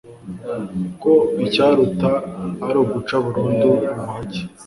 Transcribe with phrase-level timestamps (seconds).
[1.01, 1.13] ko
[1.45, 2.11] icyaruta
[2.67, 4.41] ari uguca burundu ubuhake